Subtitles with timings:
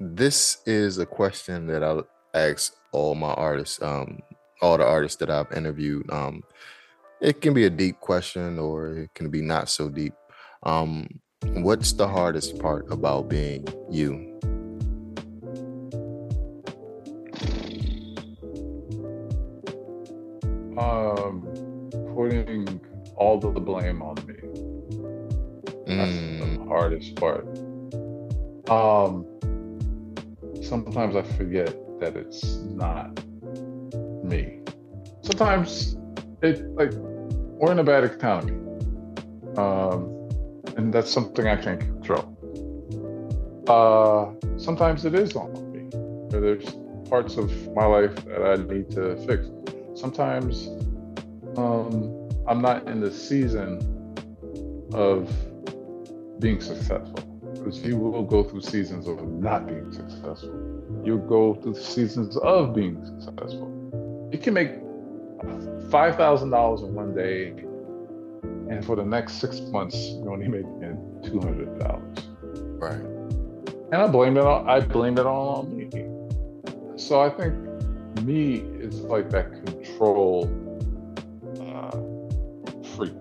[0.00, 2.00] this is a question that I
[2.34, 4.20] ask all my artists, um,
[4.60, 6.10] all the artists that I've interviewed.
[6.10, 6.42] Um,
[7.20, 10.14] it can be a deep question or it can be not so deep.
[10.64, 11.08] Um,
[11.54, 14.40] what's the hardest part about being you?
[20.76, 22.80] Um, putting
[23.16, 24.34] all the blame on me.
[25.96, 27.46] That's Mm, the hardest part.
[28.68, 29.26] Um,
[30.64, 33.24] sometimes I forget that it's not
[34.24, 34.60] me.
[35.22, 35.96] Sometimes
[36.42, 38.58] it like we're in a bad economy,
[39.56, 40.28] um,
[40.76, 42.30] and that's something I can't control.
[43.68, 45.88] Uh, sometimes it is on me.
[46.30, 46.64] There's
[47.08, 49.46] parts of my life that I need to fix.
[49.94, 50.68] Sometimes
[51.56, 53.78] um, I'm not in the season
[54.92, 55.30] of
[56.40, 57.33] being successful.
[57.64, 60.52] Because you will go through seasons of not being successful.
[61.02, 63.70] You'll go through seasons of being successful.
[64.30, 64.72] You can make
[65.90, 67.48] five thousand dollars in one day,
[68.70, 72.18] and for the next six months, you're only making two hundred dollars.
[72.78, 73.00] right.
[73.92, 74.68] And I blame it all.
[74.68, 75.88] I blame it all on me.
[76.96, 77.54] So I think
[78.24, 80.50] me is like that control
[81.60, 81.96] uh,
[82.94, 83.12] freak,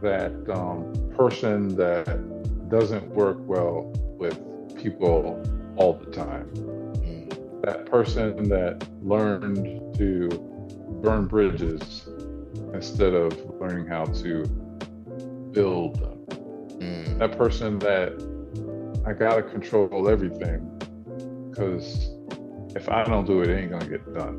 [0.00, 2.06] that um, person that
[2.68, 4.38] doesn't work well with
[4.76, 5.42] people
[5.76, 6.50] all the time.
[7.62, 10.28] That person that learned to
[11.02, 12.08] burn bridges
[12.72, 14.44] instead of learning how to
[15.52, 16.18] build them.
[16.80, 18.12] mm, That person that
[19.04, 20.70] I gotta control everything
[21.50, 22.10] because
[22.74, 24.38] if I don't do it, it ain't gonna get done.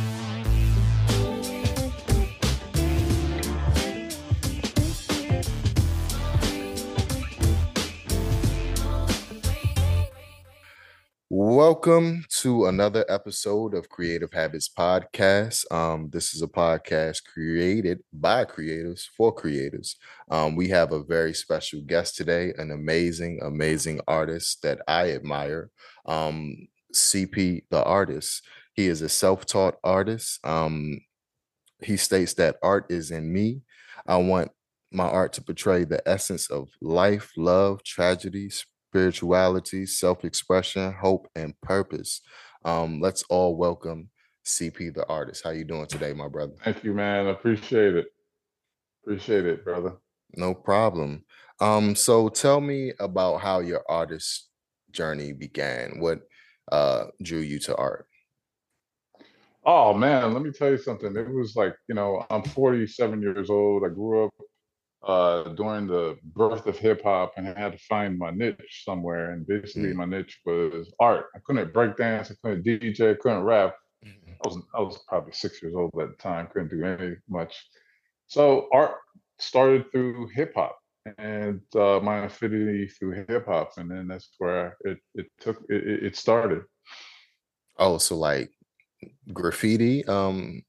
[11.43, 15.65] Welcome to another episode of Creative Habits Podcast.
[15.71, 19.95] Um, this is a podcast created by creatives for creators.
[20.29, 25.71] Um, we have a very special guest today, an amazing, amazing artist that I admire,
[26.05, 28.43] um, CP the artist.
[28.75, 30.45] He is a self-taught artist.
[30.45, 30.99] Um,
[31.79, 33.61] he states that art is in me.
[34.05, 34.51] I want
[34.91, 38.51] my art to portray the essence of life, love, tragedy,
[38.91, 42.19] spirituality, self-expression, hope, and purpose.
[42.65, 44.09] Um, let's all welcome
[44.45, 45.43] CP the artist.
[45.45, 46.53] How you doing today, my brother?
[46.61, 47.27] Thank you, man.
[47.27, 48.07] Appreciate it.
[49.03, 49.93] Appreciate it, brother.
[50.35, 51.23] No problem.
[51.61, 54.49] Um, so tell me about how your artist
[54.91, 55.99] journey began.
[55.99, 56.23] What
[56.69, 58.07] uh drew you to art?
[59.63, 61.15] Oh man, let me tell you something.
[61.15, 63.83] It was like, you know, I'm 47 years old.
[63.85, 64.33] I grew up
[65.03, 69.31] uh during the birth of hip hop and I had to find my niche somewhere.
[69.31, 69.95] And basically Mm.
[69.95, 71.27] my niche was art.
[71.35, 73.75] I couldn't break dance, I couldn't DJ, I couldn't rap.
[74.43, 77.53] I was I was probably six years old at the time, couldn't do any much.
[78.27, 78.95] So art
[79.39, 80.77] started through hip hop
[81.17, 85.87] and uh, my affinity through hip hop, and then that's where it it took it,
[85.87, 86.61] it it started.
[87.77, 88.51] Oh, so like
[89.33, 90.05] graffiti.
[90.05, 90.63] Um,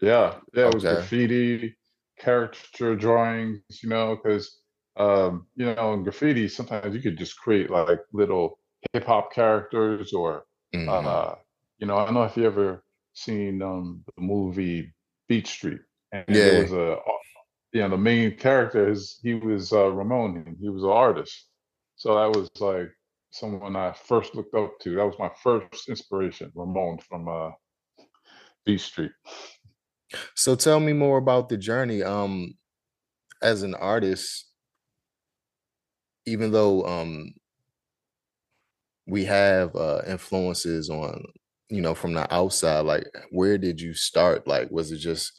[0.00, 1.76] Yeah, yeah, it was graffiti,
[2.18, 4.60] caricature drawings, you know, because
[4.96, 8.58] um, you know, in graffiti sometimes you could just create like little
[8.92, 11.04] hip hop characters or mhm.
[11.04, 11.34] uh,
[11.78, 12.84] you know, I don't know if you ever
[13.14, 14.94] seen um the movie
[15.28, 15.80] Beat Street,
[16.12, 16.44] and Yeah.
[16.44, 16.98] there was a
[17.72, 21.48] you know the main character is he was uh, Ramon, and he was an artist,
[21.96, 22.90] so that was like
[23.30, 24.96] someone I first looked up to.
[24.96, 27.50] That was my first inspiration, Ramon from uh,
[28.64, 29.12] Beat Street.
[30.34, 32.02] So tell me more about the journey.
[32.02, 32.54] Um,
[33.42, 34.46] as an artist,
[36.26, 37.32] even though um
[39.06, 41.24] we have uh influences on,
[41.68, 44.46] you know, from the outside, like where did you start?
[44.46, 45.32] Like, was it just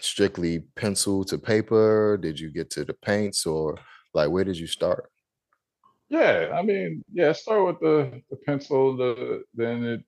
[0.00, 2.16] strictly pencil to paper?
[2.20, 3.78] Did you get to the paints or
[4.14, 5.10] like where did you start?
[6.08, 10.00] Yeah, I mean, yeah, start with the the pencil, the then it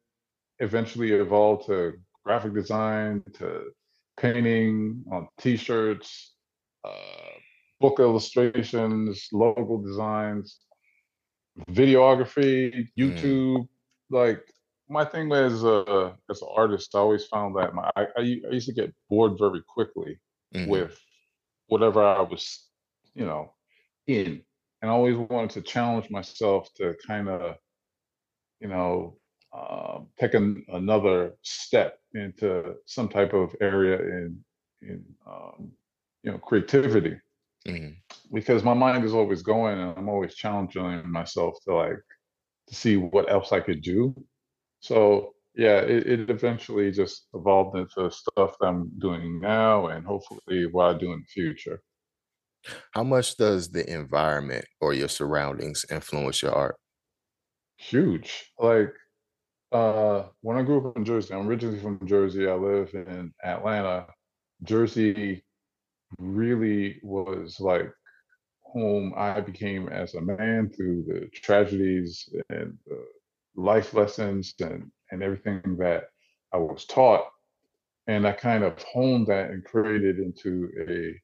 [0.61, 3.73] eventually evolved to graphic design, to
[4.21, 6.37] painting on T-shirts,
[6.85, 7.33] uh,
[7.81, 10.61] book illustrations, logo designs,
[11.71, 13.13] videography, Mm.
[13.13, 13.69] YouTube.
[14.11, 14.43] Like
[14.89, 18.69] my thing was, uh, as an artist, I always found that my I, I used
[18.69, 20.19] to get bored very quickly
[20.55, 20.69] Mhm.
[20.71, 21.01] with
[21.69, 22.69] whatever I was,
[23.15, 23.55] you know,
[24.07, 24.45] in,
[24.83, 27.57] and I always wanted to challenge myself to kind of,
[28.61, 29.20] you know,
[29.53, 34.45] um, take an, another step into some type of area in
[34.83, 35.73] in um,
[36.23, 37.21] you know creativity
[37.67, 38.03] Mhm.
[38.33, 41.99] because my mind is always going and I'm always challenging myself to like
[42.69, 44.15] to see what else I could do.
[44.81, 50.67] So yeah, it, it eventually just evolved into stuff that I'm doing now and hopefully
[50.67, 51.83] what I do in the future.
[52.93, 56.77] How much does the environment or your surroundings influence your art?
[57.79, 58.53] Huge.
[58.59, 58.95] Like
[59.73, 62.49] uh when I grew up in Jersey, I'm originally from Jersey.
[62.49, 64.07] I live in Atlanta.
[64.65, 65.45] Jersey
[66.19, 67.93] really was like
[68.73, 73.05] whom I became as a man through the tragedies and the
[73.57, 76.05] life lessons and, and everything that
[76.53, 77.27] I was taught.
[78.07, 81.21] And I kind of honed that and created into a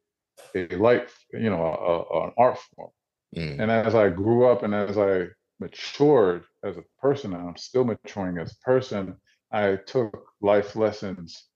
[0.57, 2.91] a life, you know, a, a- an art form.
[3.37, 5.29] Mm, And as I grew up and as I
[5.61, 9.17] matured as a person, and I'm still maturing as a person,
[9.53, 11.49] I took life lessons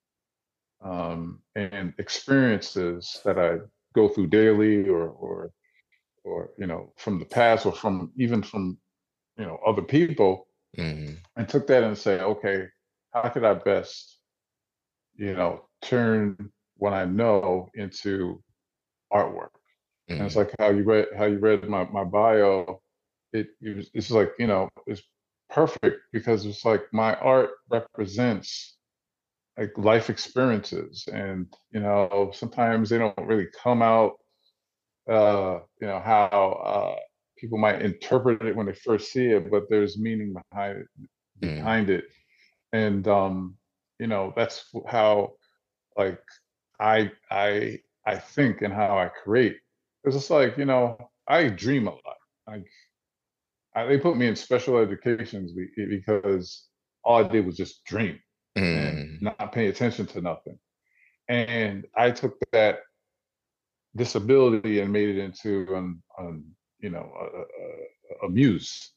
[0.82, 3.58] um, and experiences that I
[3.94, 5.52] go through daily or or
[6.25, 8.79] or you know from the past or from even from
[9.38, 10.46] you know other people.
[10.76, 12.67] Mhm, and took that and say okay
[13.12, 14.19] how could i best
[15.17, 16.37] you know turn
[16.76, 18.43] what i know into
[19.12, 19.50] artwork?
[20.19, 22.82] And it's mhm, like how you read how you read my, my bio
[23.32, 25.03] it, it was, it's like you know it's
[25.50, 28.77] perfect because it's like my art represents
[29.59, 34.15] like life experiences and you know sometimes they don't really come out
[35.11, 36.29] uh you know how
[36.65, 36.97] uh
[37.38, 40.87] people might interpret it when they first see it but there's meaning behind it
[41.43, 42.05] mm, behind it.
[42.73, 43.56] And um
[43.99, 45.35] you know that's how
[45.97, 46.21] like
[46.81, 49.56] i i i think and how i create.
[50.05, 50.99] It's just like you know
[51.29, 52.19] i dream a lot.
[52.47, 52.67] Like
[53.75, 56.67] I, they put me in special educations because
[57.05, 58.19] all i did was just dream
[58.72, 60.58] and mhm, not pay attention to nothing.
[61.28, 62.81] And i took that
[63.96, 66.44] disability and made it into an, an
[66.81, 68.93] you know a, a, a muse.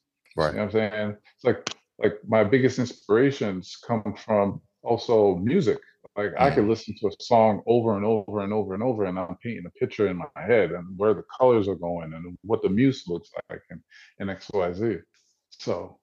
[0.48, 0.56] You Right.
[0.56, 1.16] know what i'm saying?
[1.36, 1.64] It's like
[1.98, 5.78] like my biggest inspirations come from also music
[6.16, 9.04] like i could Mm, listen to a song over and over and over and over
[9.04, 12.38] and i'm painting a picture in my head and where the colors are going and
[12.42, 13.80] what the muse looks like and,
[14.20, 15.02] and xyz
[15.50, 15.98] so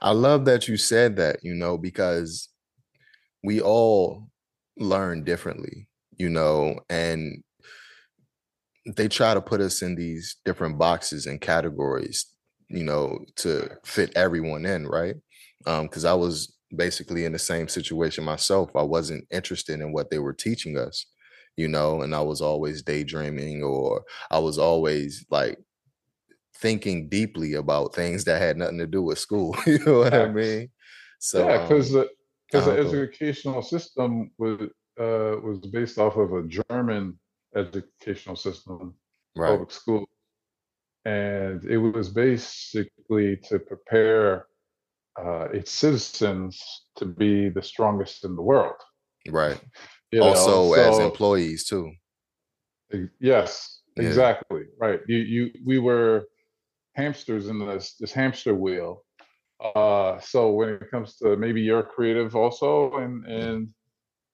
[0.00, 2.48] I love that you said that, you know, because
[3.42, 4.28] we all
[4.76, 7.42] learn differently, you know, and
[8.86, 12.26] they try to put us in these different boxes and categories,
[12.68, 15.16] you know, to fit everyone in, right?
[15.66, 18.70] Um, because I was basically in the same situation myself.
[18.74, 21.06] I wasn't interested in what they were teaching us,
[21.56, 25.58] you know, and I was always daydreaming or I was always like
[26.56, 29.56] thinking deeply about things that had nothing to do with school.
[29.66, 30.70] you know what I mean?
[31.18, 32.06] So yeah because um
[32.52, 34.60] the the educational system was
[35.00, 37.18] uh was based off of a german
[37.56, 38.94] educational system
[39.36, 40.06] right, public school
[41.04, 44.46] and it was basically to prepare
[45.18, 46.62] uh, its citizens
[46.96, 48.76] to be the strongest in the world.
[49.28, 49.60] right.
[50.12, 51.90] You know, Also as employees too.
[53.18, 54.02] yes, Yeah.
[54.04, 55.00] exactly right.
[55.08, 56.28] You you we were
[56.94, 59.04] hamsters in this this hamster wheel.
[59.74, 63.68] Uh, so when it comes to maybe you're creative also, and and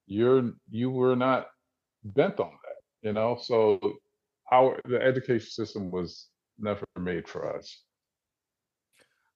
[0.06, 1.46] you're you were not
[2.04, 3.38] bent on that, you know.
[3.40, 3.78] So
[4.52, 7.84] our the education system was never made for us.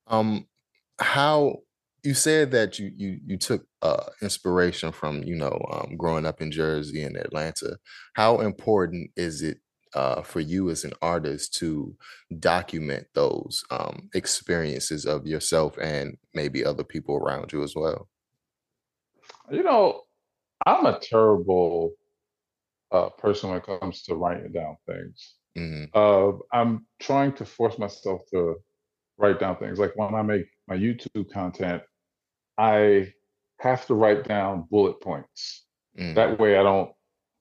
[0.06, 0.46] Um,
[1.00, 1.58] how
[2.02, 6.40] you said that you you you took uh inspiration from, you know, um growing up
[6.40, 7.78] in Jersey and Atlanta.
[8.14, 9.58] How important is it
[9.94, 11.96] uh for you as an artist to
[12.38, 18.08] document those um experiences of yourself and maybe other people around you as well?
[19.50, 20.02] You know,
[20.66, 21.94] I'm a terrible
[22.92, 25.36] uh, person when it comes to writing down things.
[25.56, 28.56] hmm Uh, I'm trying to force myself to
[29.18, 29.78] write down things.
[29.78, 31.83] Like when I make my YouTube content,
[32.59, 33.12] I
[33.61, 35.64] have to write down bullet points.
[35.97, 36.90] hmm That way, I don't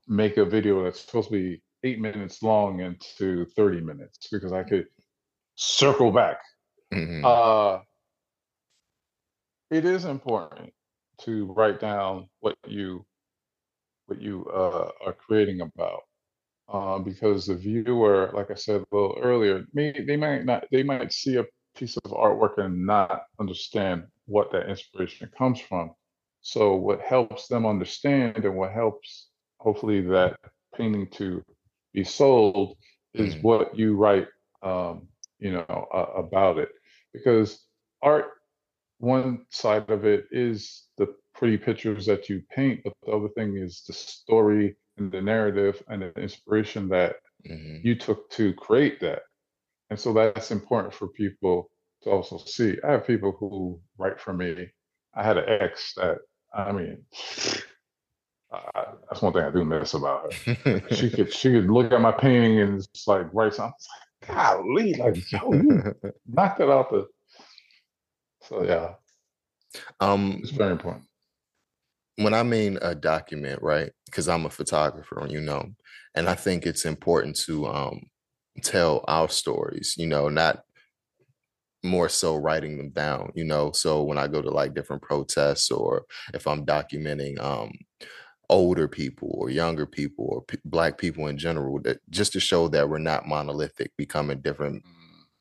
[0.08, 4.64] make a video that's supposed to be eight minutes long into 30 minutes because I
[4.64, 4.88] could
[5.56, 6.38] circle back.
[6.92, 7.80] hmm Uh,
[9.70, 10.74] it is important
[11.22, 13.06] to write down what you
[14.08, 16.02] what you uh, are creating about.
[16.70, 20.84] Uh, because the viewer, like I said a little earlier, may they might not they
[20.84, 25.92] might see a piece of artwork and not understand what that inspiration comes from.
[26.42, 30.38] So what helps them understand and what helps hopefully that
[30.76, 31.44] painting to
[31.94, 32.78] be sold
[33.14, 33.42] is Mm.
[33.42, 34.28] what you write
[34.64, 35.08] um,
[35.40, 36.70] you know uh, about it
[37.14, 37.66] because
[38.02, 38.26] art
[39.00, 43.58] one side of it is the pretty pictures that you paint but the other thing
[43.58, 47.16] is the story and the narrative and the inspiration that
[47.46, 49.24] hmm you took to create that
[49.94, 51.70] and so that's important for people
[52.02, 52.78] to also see.
[52.84, 54.70] I have people who write for me.
[55.16, 56.18] I had an ex that
[56.56, 57.06] i mean
[58.52, 60.82] I, that's one thing i do miss about her.
[60.92, 63.76] She could she could look at my painting and just like write something.
[63.78, 63.88] It's
[64.28, 65.94] like, golly like yo you
[66.28, 67.08] knocked it out the
[68.44, 68.96] so yeah.
[70.00, 71.06] Um it's very important.
[72.18, 73.92] when I mean a document, right?
[74.06, 75.70] Because I'm a photographer, you know,
[76.16, 78.04] and I think it's important to um
[78.62, 80.64] tell our stories, you know, not
[81.84, 83.72] more so writing them down, you know.
[83.72, 87.72] So when I go to like different protests or if I'm documenting um
[88.50, 92.68] older people or younger people or p- black people in general, that just to show
[92.70, 94.84] that we're not monolithic, becoming different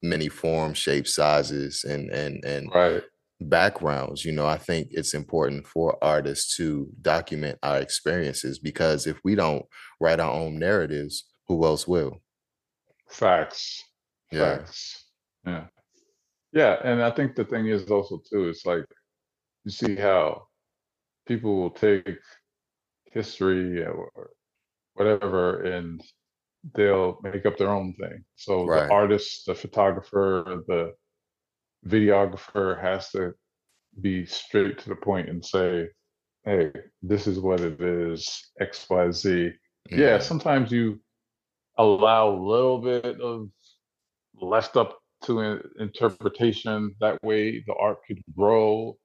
[0.03, 3.05] many forms, shapes, sizes, and and and right.
[3.41, 4.47] backgrounds you know?
[4.47, 9.65] I think it's important for artists to document our experiences because if we don't
[10.01, 12.21] write our own narratives who else will
[13.13, 13.83] facts.
[14.31, 14.57] Yeah.
[14.59, 15.05] Facts.
[15.47, 15.67] Yeah.
[16.53, 18.85] Yeah and i think the thing is also too it's like
[19.65, 20.47] you see how
[21.27, 22.09] people will take
[23.13, 24.31] history or
[24.95, 26.03] whatever and
[26.75, 28.25] they'll make up their own thing.
[28.37, 28.87] So Right.
[28.87, 30.93] the artist the photographer the
[31.87, 33.33] videographer has to
[34.01, 35.89] be straight to the point and say
[36.45, 36.71] hey
[37.03, 39.53] this is what it is xyz
[39.91, 40.23] yeah Mhm.
[40.23, 41.01] sometimes you
[41.79, 43.49] allow a little bit of
[44.41, 48.97] left up to in- interpretation that way the art could grow.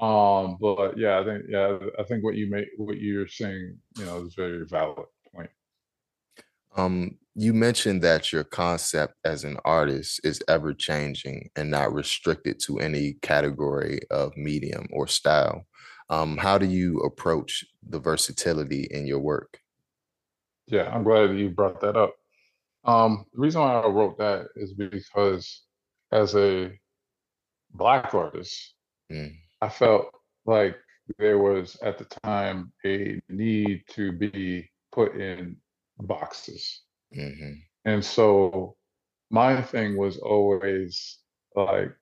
[0.00, 4.04] Um but yeah i think yeah i think what you make what you're saying you
[4.06, 5.50] know is very valid point.
[6.76, 12.58] Um you mentioned that your concept as an artist is ever changing and not restricted
[12.60, 15.66] to any category of medium or style.
[16.08, 19.61] Um how do you approach the versatility in your work
[20.66, 22.14] yeah i'm glad that you brought that up
[22.84, 25.62] um the reason why i wrote that is because
[26.12, 26.72] as a
[27.72, 28.74] black artist
[29.10, 30.14] Mm, I felt
[30.46, 30.76] like
[31.18, 35.56] there was at the time a need to be put in
[35.98, 36.82] boxes.
[37.10, 38.76] mhm, And so
[39.30, 41.18] my thing was always
[41.56, 41.96] like,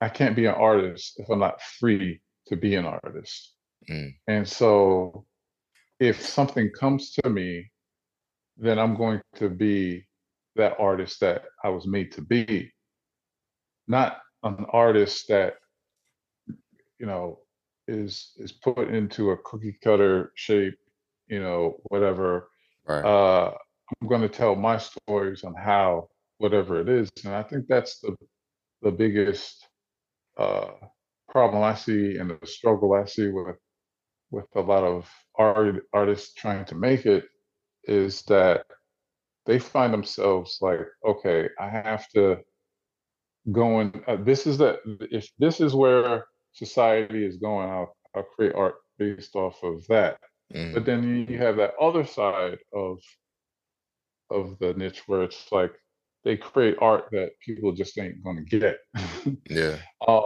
[0.00, 3.54] I can't be an artist if I'm not free to be an artist.
[3.88, 4.14] Mm.
[4.26, 5.26] And so
[6.00, 7.70] if something comes to me,
[8.56, 10.04] then I'm going to be
[10.56, 12.70] that artist that I was made to be,
[13.88, 15.54] not an artist that
[16.98, 17.40] you know
[17.88, 20.74] is is put into a cookie cutter shape
[21.28, 22.48] you know whatever.
[22.86, 23.04] Right.
[23.04, 23.52] Uh
[24.02, 28.00] i'm going to tell my stories on how whatever it is and i think that's
[28.00, 28.16] the
[28.82, 29.68] the biggest
[30.38, 30.68] uh
[31.30, 33.56] problem i see and the struggle i see with
[34.30, 37.24] with a lot of art artists trying to make it
[37.84, 38.64] is that
[39.46, 42.38] they find themselves like okay i have to
[43.52, 44.78] go in uh, this is the
[45.10, 50.18] if this is where society is going i'll, I'll create art based off of that.
[50.52, 52.98] Mhm, but then you- you have that other side of
[54.30, 55.72] of the niche where it's like
[56.24, 58.78] they create art that people just ain't gonna get.
[59.48, 59.76] Yeah.
[60.06, 60.20] Uh,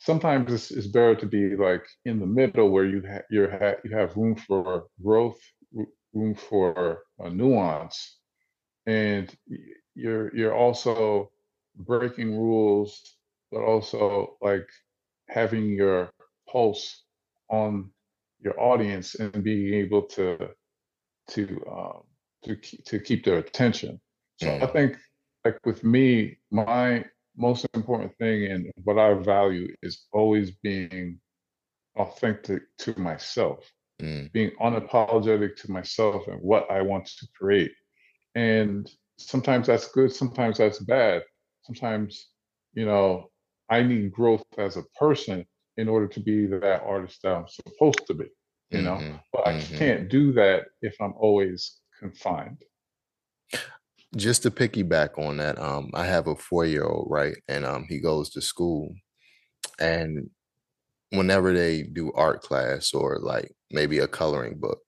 [0.00, 3.80] sometimes it's, it's better to be like in the middle where you ha- you're ha-
[3.84, 5.38] you have room for growth
[6.14, 8.18] room for uh, nuance.
[8.86, 9.34] And
[9.94, 11.30] you're you're also
[11.76, 13.00] breaking rules
[13.52, 14.68] but also like
[15.28, 16.10] having your
[16.50, 17.04] pulse
[17.50, 17.90] on
[18.40, 20.48] your audience and being able to
[21.28, 22.02] to um
[22.44, 24.00] to keep, to keep their attention.
[24.40, 24.96] So i think
[25.44, 27.04] like with me my
[27.40, 31.18] most important thing and what i value is always being
[31.96, 33.70] authentic to myself
[34.00, 37.72] mm, being unapologetic to myself and what i want to create.
[38.34, 41.22] And sometimes that's good sometimes that's bad.
[41.62, 42.28] Sometimes
[42.74, 43.30] you know
[43.68, 45.44] i need growth as a person
[45.76, 48.26] in order to be that artist that i'm supposed to be
[48.70, 48.96] you know?
[48.96, 49.78] Mhm, but i mhm.
[49.78, 52.62] can't do that if i'm always confined
[54.16, 57.86] just to piggyback on that um i have a four year old right and um
[57.88, 58.92] he goes to school
[59.78, 60.28] and
[61.10, 64.80] whenever they do art class or like maybe a coloring book,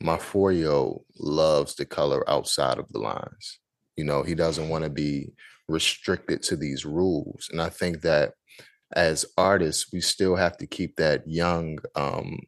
[0.00, 3.60] my four year old loves to color outside of the lines.
[3.96, 5.32] You know, he doesn't want to be
[5.68, 7.48] restricted to these rules.
[7.52, 8.32] And I think that
[8.94, 12.38] as artists, we still have to keep that young, um,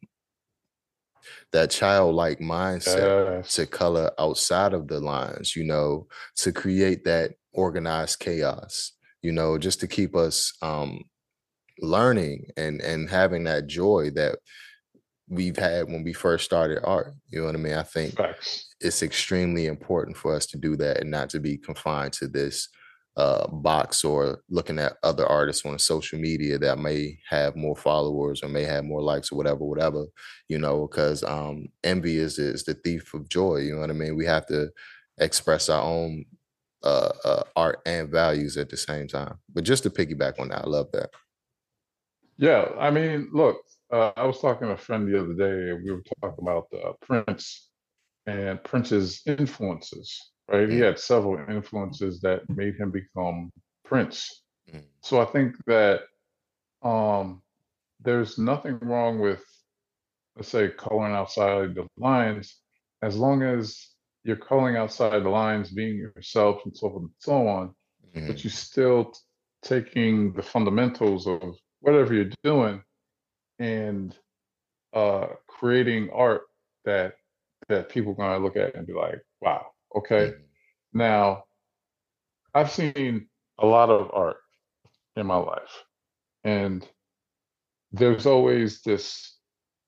[1.51, 3.55] that childlike mindset Yes.
[3.55, 9.57] to color outside of the lines, you know, to create that organized chaos, you know,
[9.57, 11.03] just to keep us um
[11.79, 14.37] learning and and having that joy that
[15.27, 17.13] we've had when we first started art.
[17.29, 17.73] You know what I mean?
[17.73, 18.67] I think Facts.
[18.79, 22.69] it's extremely important for us to do that and not to be confined to this
[23.15, 28.41] uh box or looking at other artists on social media that may have more followers
[28.41, 30.05] or may have more likes or whatever whatever
[30.49, 33.93] you know because um envy is is the thief of joy you know what i
[33.93, 34.15] mean?
[34.15, 34.69] We have to
[35.19, 36.25] express our own
[36.83, 39.35] uh, uh art and values at the same time.
[39.53, 41.11] But just to piggyback on that i love that.
[42.37, 45.83] Yeah, I mean, look, uh, I was talking to a friend the other day, and
[45.83, 47.69] we were talking about uh, Prince
[48.25, 50.69] and Prince's influences, right?
[50.69, 53.51] He had several influences that made him become
[53.83, 54.43] Prince.
[54.71, 56.01] mm, So I think that
[56.83, 57.41] um,
[58.01, 59.43] there's nothing wrong with,
[60.35, 62.57] let's say, coloring outside the lines,
[63.01, 63.89] as long as
[64.23, 67.73] you're coloring outside the lines, being yourself, and so forth and so on,
[68.15, 69.19] mm, but you're still t-
[69.63, 71.41] taking the fundamentals of
[71.81, 72.81] whatever you're doing
[73.59, 74.17] and
[74.93, 76.43] uh, creating art
[76.85, 77.13] that
[77.69, 79.65] that people are gonna look at and be like, wow,
[79.97, 80.33] okay.
[80.33, 80.41] mm,
[80.93, 81.45] Now,
[82.53, 83.27] I've seen
[83.59, 84.37] a lot of art
[85.17, 85.83] in my life,
[86.43, 86.87] and
[87.93, 89.37] there's always this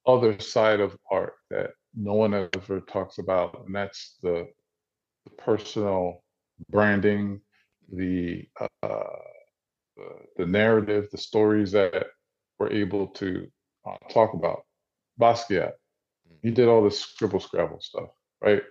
[0.07, 4.47] other side of art that no one ever talks about, and that's the,
[5.25, 6.24] the personal
[6.69, 7.41] branding,
[7.91, 8.45] the
[8.83, 9.00] uh,
[9.97, 10.05] the,
[10.38, 12.07] the narrative, the stories that
[12.59, 13.47] we're able to
[13.88, 14.63] uh, talk about.
[15.21, 15.74] Basquiat,
[16.43, 18.09] he did all this scribble scrabble stuff,
[18.43, 18.63] right?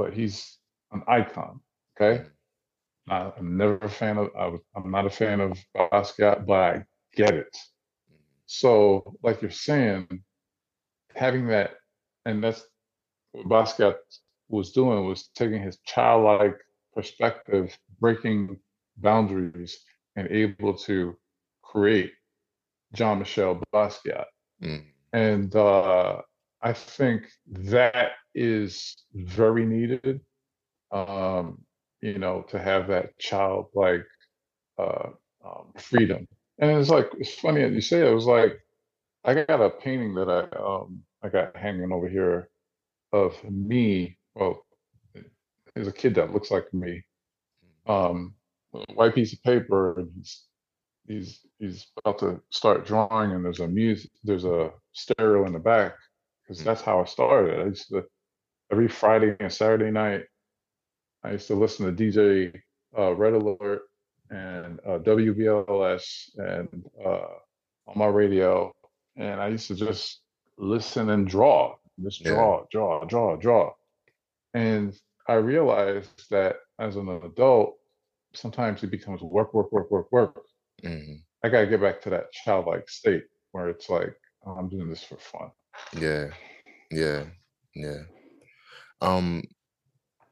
[0.00, 0.58] But he's
[0.92, 1.60] an icon.
[2.00, 2.26] Okay,
[3.08, 4.30] I, I'm never a fan of.
[4.38, 6.84] I was, I'm not a fan of Basquiat, but I
[7.16, 7.56] get it.
[8.46, 10.24] So, like you're saying,
[11.16, 11.76] having that,
[12.26, 12.64] and that's
[13.32, 13.96] what Basquiat
[14.48, 16.58] was doing was taking his childlike
[16.94, 18.58] perspective, breaking
[18.98, 19.78] boundaries,
[20.16, 21.16] and able to
[21.62, 22.12] create
[22.94, 24.26] Jean Michel Basquiat.
[24.62, 26.22] mm, And uh,
[26.62, 30.20] I think that is very needed,
[30.92, 31.64] um,
[32.00, 34.06] you know, to have that childlike
[34.78, 35.10] uh,
[35.44, 36.26] um, freedom.
[36.58, 38.08] And it's like, it's funny that you say it.
[38.08, 38.60] It was like,
[39.24, 42.48] I got a painting that I um, I got hanging over here
[43.12, 44.18] of me.
[44.34, 44.64] Well,
[45.74, 47.04] there's a kid that looks like me.
[47.86, 48.34] Um,
[48.94, 50.44] white piece of paper, and he's
[51.06, 55.58] he's he's about to start drawing, and there's a music, there's a stereo in the
[55.58, 55.94] back,
[56.42, 57.60] because mm, that's how I started.
[57.60, 58.04] I used to
[58.70, 60.24] every Friday and Saturday night,
[61.24, 62.60] I used to listen to DJ
[62.98, 63.82] uh, Red Alert
[64.30, 67.26] and uh, WBLS and uh,
[67.86, 68.72] on my radio,
[69.16, 70.20] and I used to just
[70.56, 73.72] listen and draw, just yeah draw, draw, draw, draw.
[74.54, 74.96] And
[75.28, 77.76] I realized that as an adult,
[78.34, 80.42] sometimes it becomes work, work, work, work, work.
[80.84, 84.14] mhm, I gotta get back to that childlike state where it's like,
[84.46, 85.50] oh, I'm doing this for fun.
[85.98, 86.26] yeah
[86.90, 87.24] yeah
[87.74, 88.02] yeah
[89.00, 89.42] um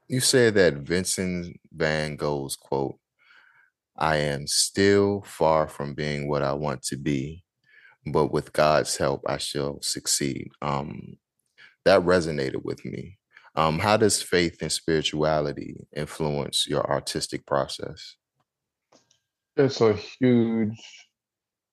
[0.09, 2.99] you said that vincent van gogh's quote
[3.99, 7.43] I am still far from being what I want to be,
[8.07, 10.51] but with God's help, I shall succeed.
[10.63, 11.17] Um,
[11.85, 13.19] that resonated with me.
[13.57, 18.15] Um, how does faith and spirituality influence your artistic process?
[19.57, 20.81] It's a huge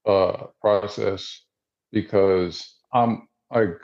[0.08, 1.43] uh process
[1.91, 3.79] because I'm like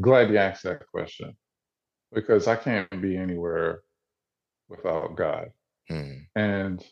[0.00, 1.36] glad you asked that question
[2.12, 3.82] because I can't be anywhere
[4.68, 5.50] without God.
[5.90, 6.84] Mm, And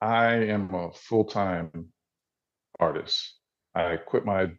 [0.00, 1.88] I am a full-time
[2.80, 3.34] artist.
[3.74, 4.52] I quit my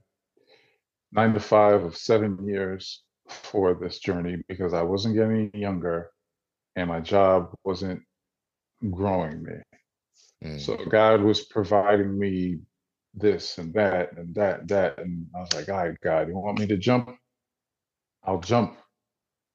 [1.14, 6.12] nine to five of seven years for this journey because I wasn't getting younger
[6.76, 8.02] and my job wasn't
[8.92, 9.56] growing me.
[10.44, 12.60] mm, So God was providing me
[13.14, 15.00] this and that and that, that.
[15.00, 17.16] And I was like, all right, God, you want me to jump?
[18.24, 18.78] I'll jump.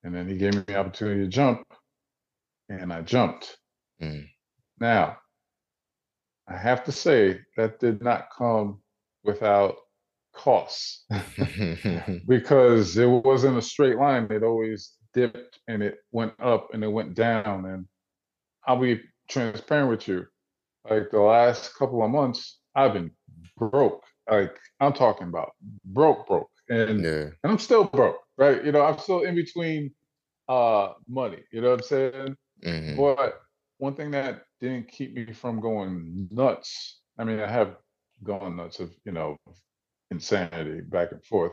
[0.05, 1.65] And then he gave me the opportunity to jump
[2.69, 3.57] and I jumped.
[4.03, 4.25] mm,
[4.81, 5.19] Now,
[6.49, 8.81] I have to say that did not come
[9.25, 9.77] without
[10.35, 11.05] costs
[12.27, 14.29] because it wasn't a straight line.
[14.31, 17.67] It always dipped and it went up and it went down.
[17.67, 17.87] And
[18.67, 20.27] I'll be transparent with you.
[20.89, 23.11] Like the last couple of months, I've been
[23.57, 24.03] broke.
[24.31, 25.53] like I'm talking about
[25.85, 27.25] broke, broke, and Yeah.
[27.43, 28.65] and I'm still broke, right?
[28.65, 29.93] You know, I'm still in between
[30.49, 31.45] uh money.
[31.53, 32.37] You know what I'm saying?
[32.65, 33.41] hmm But
[33.79, 37.01] one thing that didn't keep me from going nuts.
[37.19, 37.77] I mean, I have
[38.25, 39.39] gone nuts of you know
[40.11, 41.53] insanity back and forth.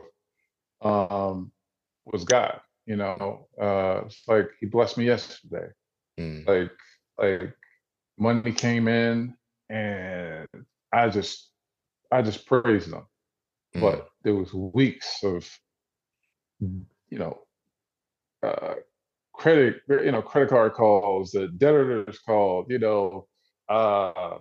[0.82, 1.52] Um,
[2.06, 2.60] was God.
[2.86, 5.68] You know, uh, it's like He blessed me yesterday.
[6.18, 6.72] mm Like,
[7.18, 7.54] like
[8.18, 9.34] money came in,
[9.70, 10.48] and
[10.92, 11.50] I just,
[12.12, 13.04] I just praised Him.
[13.76, 15.48] mm, But there was weeks of,
[16.60, 17.38] you know,
[18.42, 18.74] uh,
[19.34, 23.26] credit, you know, credit card calls, the debtors called, you know,
[23.68, 24.38] uh,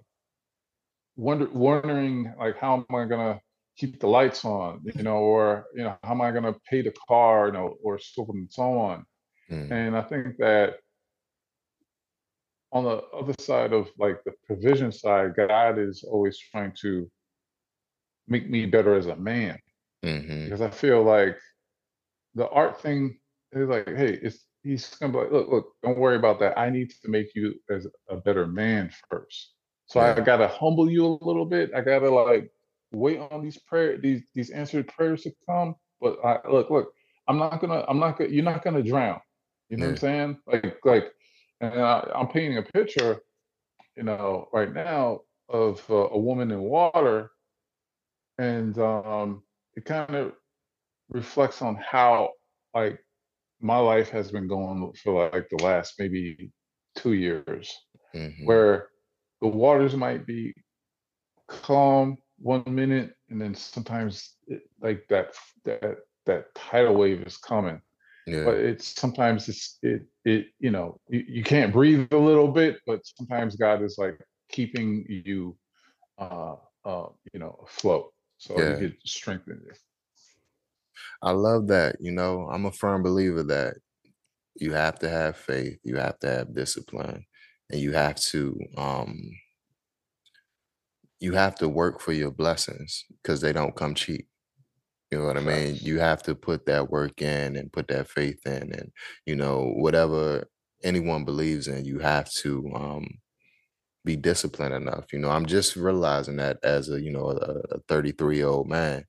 [1.15, 3.39] wonder, wondering like, how am I gonna
[3.77, 6.93] keep the lights on, you know, or you know, how am I gonna pay the
[7.07, 9.05] car, you know, or so and so on.
[9.49, 10.75] mm, And I think that
[12.71, 17.09] on the other side of like the provision side, God is always trying to
[18.27, 19.57] make me better as a man.
[20.03, 21.37] Mhm, because I feel like
[22.37, 23.17] the art thing
[23.51, 26.57] is like, hey, it's he's gonna be like, look, look, don't worry about that.
[26.57, 29.53] I need to make you as a better man first.
[29.87, 31.71] So I gotta humble you a little bit.
[31.75, 32.51] I gotta like
[32.91, 35.75] wait on these prayer, these these answered prayers to come.
[35.99, 36.93] But I look, look,
[37.27, 39.19] I'm not gonna, I'm not gonna, you're not gonna drown.
[39.69, 40.37] You know what I'm saying?
[40.45, 41.05] Like, like,
[41.59, 43.21] and I, I'm painting a picture,
[43.95, 47.31] you know, right now of uh, a woman in water,
[48.37, 49.43] and um,
[49.75, 50.33] it kind of
[51.09, 52.29] reflects on how
[52.73, 52.99] like
[53.61, 56.51] my life has been going for like the last maybe
[56.95, 57.73] two years
[58.15, 58.89] mhm, where
[59.41, 60.53] the waters might be
[61.47, 65.33] calm one minute and then sometimes it, like that
[65.65, 67.79] that that tidal wave is coming
[68.27, 68.43] yeah.
[68.45, 72.77] but it's sometimes it's it it you know you, you can't breathe a little bit
[72.85, 75.57] but sometimes god is like keeping you
[76.19, 78.65] uh uh you know afloat so Yeah.
[78.65, 79.61] you get strengthened
[81.21, 81.97] I love that.
[81.99, 83.75] You know, I'm a firm believer that
[84.55, 87.25] you have to have faith, you have to have discipline,
[87.71, 89.31] and you have to um
[91.19, 94.27] you have to work for your blessings because they don't come cheap.
[95.11, 95.77] You know what I mean?
[95.81, 98.91] You have to put that work in and put that faith in and
[99.25, 100.45] you know, whatever
[100.83, 103.07] anyone believes in, you have to um
[104.05, 105.05] be disciplined enough.
[105.13, 109.03] You know, I'm just realizing that as a, you know, a 33 year old man.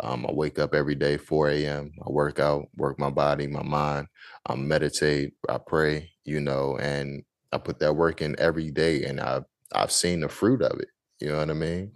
[0.00, 1.92] Um, I wake up every day, 4 a.m.
[2.06, 4.06] I work out, work my body, my mind.
[4.46, 9.20] I meditate, I pray, you know, and I put that work in every day, and
[9.20, 10.88] I've I've seen the fruit of it.
[11.20, 11.92] You know what I mean?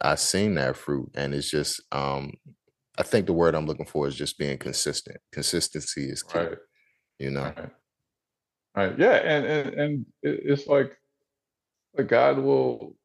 [0.00, 2.32] I've seen that fruit, and it's just um,
[2.98, 5.18] I think the word I'm looking for is just being consistent.
[5.32, 6.38] Consistency is key.
[6.38, 6.58] right
[7.18, 7.52] You know?
[7.56, 7.70] Right.
[8.76, 8.98] Right.
[8.98, 10.96] Yeah, and and and it's like
[11.96, 12.96] like God will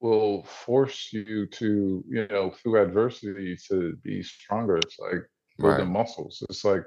[0.00, 4.78] will force you to you know through adversity to be stronger.
[4.78, 5.22] It's like
[5.58, 5.88] building Right.
[5.88, 6.42] muscles.
[6.48, 6.86] It's like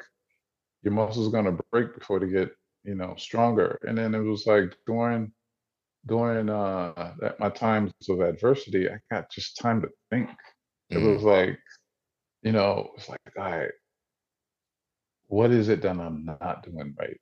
[0.83, 2.51] your muscles gonna break before they get
[2.83, 3.77] you know stronger.
[3.87, 5.31] And then it was like during
[6.07, 10.29] during uh that my times of adversity, I got just time to think.
[10.91, 11.59] It Mm, was like
[12.43, 13.71] you know it's like all right,
[15.27, 17.17] what is it that I'm not doing right?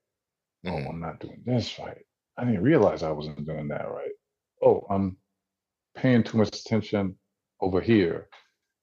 [0.67, 2.05] Oh, mhm, I'm not doing this right.
[2.37, 4.13] I didn't realize I wasn't doing that right.
[4.63, 5.17] Oh, I'm
[5.95, 7.15] paying too much attention
[7.61, 8.27] over here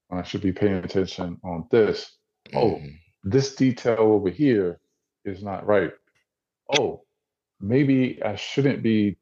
[0.08, 2.16] when I should be paying attention on this.
[2.54, 4.80] Oh, mhm, this detail over here
[5.24, 5.92] is not right.
[6.78, 7.04] Oh,
[7.60, 9.16] maybe I shouldn't be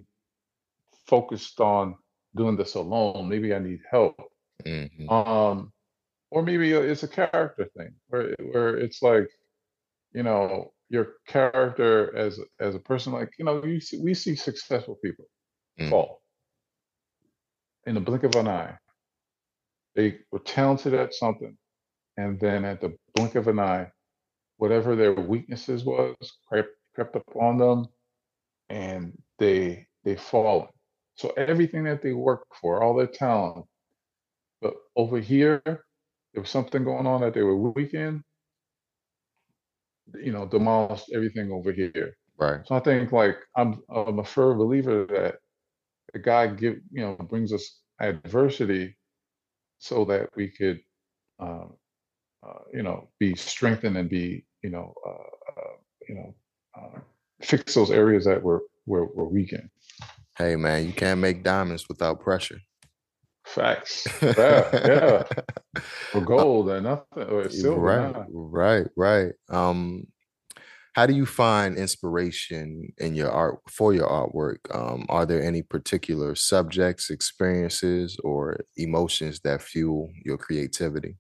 [1.07, 1.97] focused on
[2.37, 3.29] doing this alone.
[3.29, 4.17] Maybe I need help.
[4.65, 5.73] mhm, Um,
[6.31, 9.29] or maybe it's a character thing where where it's like,
[10.13, 14.35] you know, your character as as a person, like you know, you see, we see
[14.37, 15.27] successful people
[15.79, 16.23] mm, fall
[17.87, 18.77] in the blink of an eye.
[19.97, 21.57] They were talented at something,
[22.17, 23.91] and then at the blink of an eye,
[24.59, 26.17] whatever their weaknesses was
[26.49, 27.87] crept crept up on them,
[28.71, 30.69] and they they fallen.
[31.17, 33.67] So everything that they worked for, all their talent,
[34.63, 36.03] but over here, there
[36.43, 38.25] was something going on that they were weak in.
[40.21, 42.17] You know, demolished everything over here.
[42.39, 42.61] right.
[42.65, 45.37] So I think like I'm I'm a firm believer that that
[46.23, 48.97] God give you know brings us adversity
[49.79, 50.81] so that we could
[51.39, 51.75] um,
[52.47, 55.73] uh, you know be strengthened and be you know uh, uh,
[56.09, 56.35] you know
[56.79, 56.99] uh,
[57.43, 59.69] fix those areas that we're we're, we're weak in.
[60.39, 62.59] Hey man, you can't make diamonds without pressure.
[63.47, 64.07] Facts.
[64.23, 65.23] Yeah, yeah.
[66.15, 67.81] Or gold or nothing or silver.
[67.81, 68.25] right nah.
[68.29, 70.07] right right um
[70.97, 74.75] how do you find inspiration in your art for your artwork?
[74.75, 81.19] Um, are there any particular subjects, experiences, or emotions that fuel your creativity?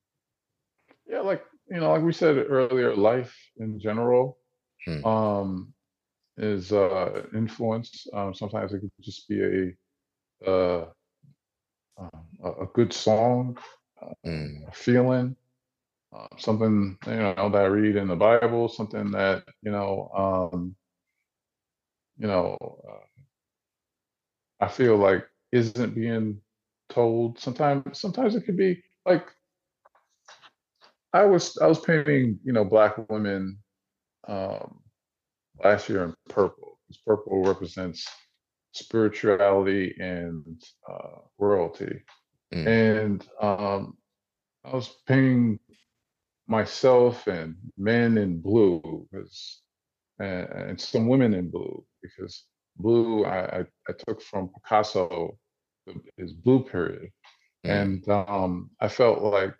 [1.06, 4.38] Yeah, like you know, like we said earlier, life in general
[4.86, 5.04] Hmm.
[5.06, 5.74] um,
[6.38, 8.06] is uh, influence.
[8.14, 9.42] Um, sometimes it could just be
[10.46, 10.86] a uh,
[11.98, 13.58] um, a, a good song,
[14.24, 15.36] Mm, a feeling,
[16.16, 20.76] uh, something you know that I read in the Bible, something that you know um,
[22.18, 22.56] you know
[22.88, 23.04] uh,
[24.64, 26.40] I feel like isn't being
[26.88, 27.38] told.
[27.38, 29.26] Sometimes, sometimes it could be like
[31.12, 33.58] I was I was painting you know black women
[34.28, 34.80] um,
[35.64, 36.78] last year in purple.
[36.88, 38.06] Because purple represents
[38.72, 42.02] spirituality and uh, royalty.
[42.52, 43.96] mm, And um,
[44.64, 45.58] I was painting
[46.48, 49.62] myself and men in blue because
[50.18, 52.44] and, and some women in blue because
[52.76, 55.38] blue I, I, I took from Picasso
[56.16, 57.10] his blue period.
[57.64, 59.54] Mm, and um, I felt like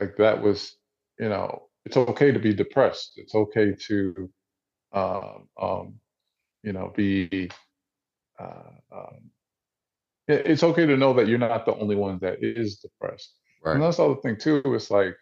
[0.00, 0.76] like that was
[1.18, 3.12] you know it's okay to be depressed.
[3.16, 4.30] It's okay to
[4.92, 5.94] um, um,
[6.62, 7.50] you know be
[8.38, 9.30] uh, um,
[10.28, 13.32] it's okay to know that you're not the only one that is depressed.
[13.74, 15.16] And that's the other thing too it's like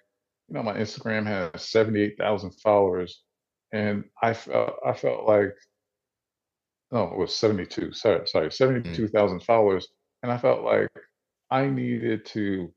[0.48, 3.22] you know my instagram has 78000 followers
[3.72, 5.54] and i felt i felt like
[6.92, 9.88] no it was 72 sorry sorry Mm, 72000 followers
[10.22, 10.88] and i felt like
[11.50, 12.72] i needed to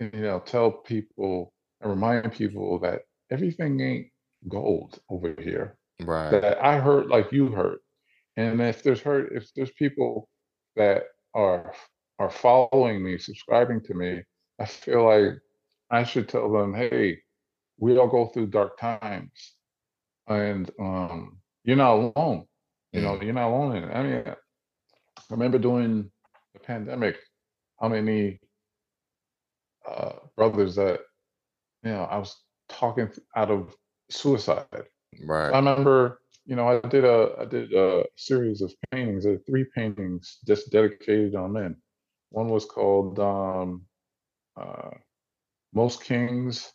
[0.00, 4.06] you know tell people and remind people that everything ain't
[4.48, 6.30] gold over here right.
[6.30, 7.80] that i hurt like you hurt
[8.36, 10.28] and if there's hurt if there's people
[10.76, 11.04] that
[11.34, 11.72] are
[12.18, 14.22] are following me subscribing to me
[14.60, 15.38] i feel like
[15.90, 17.18] i should tell them hey
[17.78, 19.54] we all go through dark times
[20.28, 22.46] and um you're not alone
[22.92, 24.34] you know Mm, you're not alone in it i mean i
[25.30, 26.10] remember during
[26.54, 27.16] the pandemic
[27.80, 28.40] how many
[29.88, 31.00] uh brothers that
[31.84, 32.36] you know i was
[32.68, 33.74] talking out of
[34.10, 34.66] suicide
[35.24, 35.52] right.
[35.52, 39.66] I remember, you know, I did a I did a series of paintings, uh, three
[39.74, 41.76] paintings just dedicated on men.
[42.30, 43.82] One was called um,
[44.60, 44.90] uh,
[45.76, 46.72] Most Kings.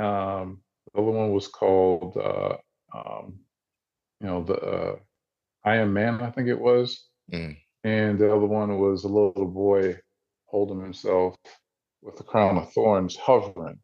[0.00, 0.62] Um,
[0.94, 2.56] the other one was called, uh,
[2.96, 3.40] um,
[4.20, 4.96] you know, the uh,
[5.64, 9.46] I Am Man, I think it was, Mm, and the other one was a little
[9.46, 9.98] boy
[10.46, 11.36] holding himself
[12.02, 13.80] with the crown of thorns hovering.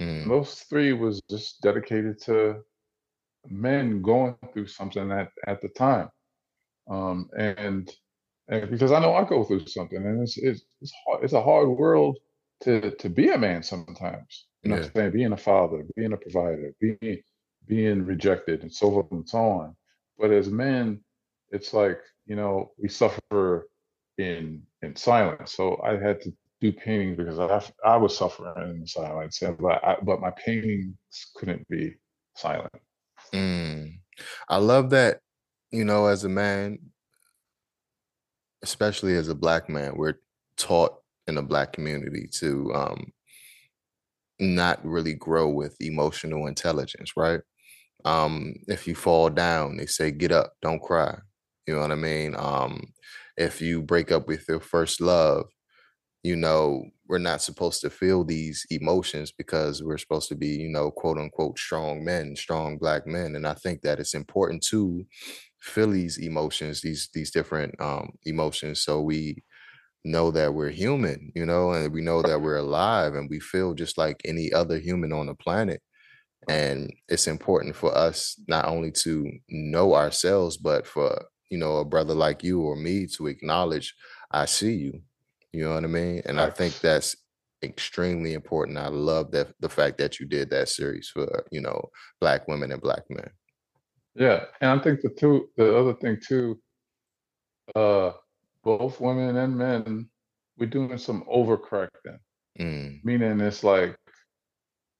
[0.00, 2.62] Mm, those three was just dedicated to
[3.48, 6.10] men going through something at at the time
[6.90, 7.90] um, and
[8.48, 11.42] and because I know I go through something, and it's it's it's hard, it's a
[11.42, 12.18] hard world
[12.62, 14.46] to to be a man sometimes.
[14.62, 14.86] You know what.
[14.86, 15.10] I'm saying?
[15.12, 17.22] Being a father, being a provider, being
[17.66, 19.76] being rejected, and so forth and so on.
[20.18, 21.00] But as men,
[21.50, 23.68] it's like you know we suffer
[24.18, 25.54] in in silence.
[25.54, 29.96] So I had to do painting because I I was suffering in silence, but I,
[30.02, 30.94] but my paintings
[31.34, 31.94] couldn't be
[32.36, 32.72] silent.
[33.32, 33.98] Mm.
[34.48, 35.20] I love that,
[35.70, 36.78] you know, as a man,
[38.62, 40.18] especially as a black man, we're
[40.56, 43.12] taught in the black community to um
[44.38, 47.40] not really grow with emotional intelligence, right?
[48.04, 51.18] Um, if you fall down, they say get up, don't cry.
[51.66, 52.36] You know what I mean?
[52.38, 52.94] Um,
[53.36, 55.46] if you break up with your first love,
[56.24, 60.68] you know, we're not supposed to feel these emotions because we're supposed to be, you
[60.70, 63.36] know, quote unquote strong men, strong black men.
[63.36, 65.04] And I think that it's important to
[65.60, 69.44] feel these emotions, these these different um emotions so we
[70.04, 73.74] know that we're human, you know, and we know that we're alive and we feel
[73.74, 75.82] just like any other human on the planet.
[76.48, 81.84] And it's important for us not only to know ourselves, but for, you know, a
[81.84, 83.94] brother like you or me to acknowledge,
[84.30, 85.02] I see you.
[85.52, 86.22] You know what I mean?
[86.24, 87.16] And I think that's
[87.62, 88.78] extremely important.
[88.78, 92.72] I love that the fact that you did that series for, you know, black women
[92.72, 93.30] and black men.
[94.14, 96.60] Yeah, and I think the two the other thing too
[97.76, 98.12] uh
[98.78, 100.08] both women and men
[100.58, 102.18] we're doing some overcorrecting.
[102.58, 103.96] Mm, meaning it's like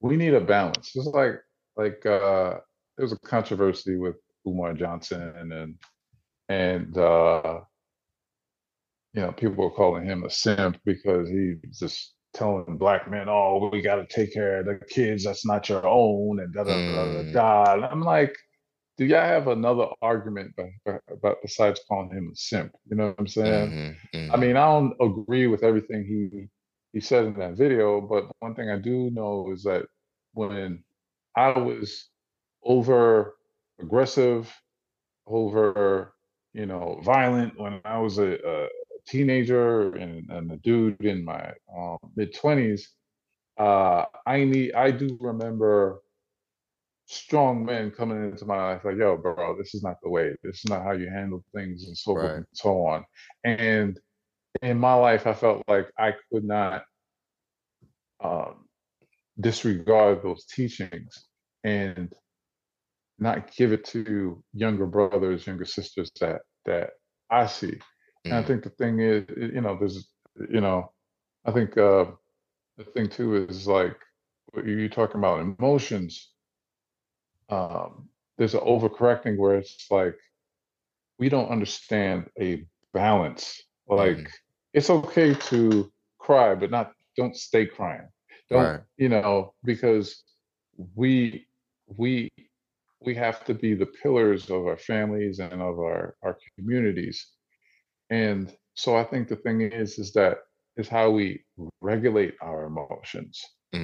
[0.00, 0.92] we need a balance.
[0.94, 1.40] It's like
[1.76, 2.59] like uh
[2.96, 5.74] there was a controversy with umar johnson and
[6.48, 7.61] and uh
[9.14, 13.28] you know people were calling him a simp because he was just telling black men
[13.28, 16.64] oh we got to take care of the kids that's not your own and da
[16.64, 17.74] da da da mm, da.
[17.74, 18.35] And i'm like
[19.00, 20.54] do y'all have another argument
[21.10, 23.96] about besides calling him a simp you know what i'm saying mhm,
[24.32, 26.48] I mhm, mean, I don't agree with everything he
[26.92, 29.86] he said in that video, but one thing I do know is that
[30.34, 30.84] when
[31.36, 32.10] I was
[32.64, 33.36] over
[33.80, 34.52] aggressive,
[35.26, 36.14] over
[36.54, 38.68] you know violent when I was a, a
[39.06, 42.92] teenager and, and a dude in my um, mid twenties.
[43.58, 46.00] Uh, I need I do remember
[47.10, 50.34] strong men coming into my life like, yo, bro, this is not the way.
[50.42, 52.36] This is not how you handle things and so forth Right.
[52.36, 53.04] and so on.
[53.44, 53.98] And
[54.62, 56.84] in my life, I felt like I could not
[58.22, 58.66] um,
[59.40, 61.26] disregard those teachings
[61.64, 62.14] and
[63.18, 66.90] not give it to younger brothers, younger sisters that that
[67.30, 67.78] I see.
[68.28, 70.08] And I Mm, think the thing is, you know, there's,
[70.50, 70.92] you know,
[71.44, 72.06] I think uh,
[72.78, 73.96] the thing too is like
[74.52, 76.32] what you're talking about emotions.
[77.50, 78.08] Um,
[78.38, 80.16] there's an overcorrecting where it's like
[81.18, 83.62] we don't understand a balance.
[83.88, 84.28] Like mhm.
[84.72, 88.08] it's okay to cry, but not don't stay crying.
[88.50, 88.80] Don't Right.
[88.96, 90.24] you know because
[90.96, 91.46] we
[91.96, 92.30] we
[93.00, 97.26] we have to be the pillars of our families and of our our communities.
[98.10, 100.38] And so I think the thing is is that
[100.76, 101.44] is how we
[101.80, 103.42] regulate our emotions,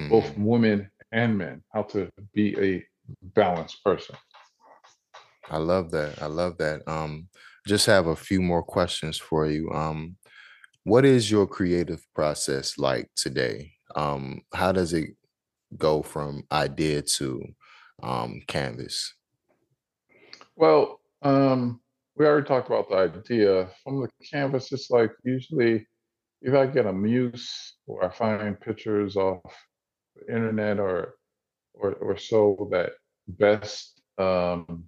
[0.09, 0.37] both Mhm.
[0.37, 2.85] women and men, how to be a
[3.21, 4.15] balanced person.
[5.49, 6.21] I love that.
[6.21, 6.81] I love that.
[6.87, 7.27] Um,
[7.65, 9.69] just have a few more questions for you.
[9.71, 10.17] Um,
[10.83, 13.73] what is your creative process like today?
[13.95, 15.09] Um, how does it
[15.77, 17.43] go from idea to
[18.03, 19.13] um canvas?
[20.55, 21.81] Well, um,
[22.15, 23.69] we already talked about the idea.
[23.83, 25.85] From the canvas, it's like usually
[26.41, 29.41] if I get a muse or I find pictures off
[30.15, 31.15] the internet or
[31.79, 32.93] or or so that
[33.27, 34.85] best um,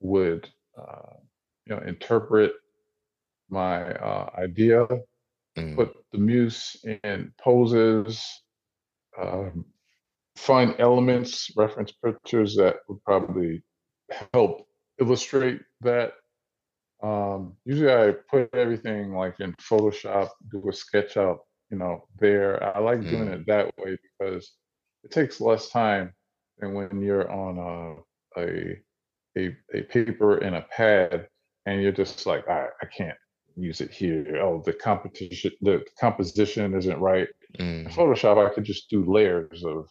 [0.00, 1.14] would uh,
[1.66, 2.52] you know interpret
[3.50, 4.86] my uh, idea,
[5.56, 8.24] Mm, put the muse in poses,
[9.20, 9.64] um,
[10.36, 13.62] find elements, reference pictures that would probably
[14.32, 14.66] help
[15.00, 16.12] illustrate that.
[17.02, 22.62] Um, usually I put everything like in Photoshop, do a sketch out, you know, there.
[22.76, 24.52] I like doing mm, it that way because
[25.04, 26.12] it takes less time
[26.58, 28.76] than when you're on a a
[29.38, 31.28] a, a paper and a pad
[31.66, 33.16] and you're just like, I, I can't
[33.56, 34.38] use it here.
[34.42, 37.28] Oh, the competition, the composition isn't right.
[37.58, 39.88] Mm, Photoshop, I could just do layers of